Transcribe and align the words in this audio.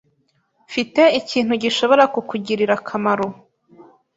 Mfite 0.67 1.01
ikintu 1.19 1.53
gishobora 1.63 2.03
kukugirira 2.13 2.73
akamaro. 2.79 3.27